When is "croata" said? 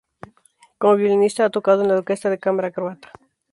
2.71-3.11